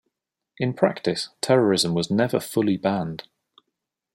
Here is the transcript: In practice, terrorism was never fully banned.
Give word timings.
In 0.57 0.73
practice, 0.73 1.29
terrorism 1.41 1.93
was 1.93 2.09
never 2.09 2.39
fully 2.39 2.75
banned. 2.75 3.25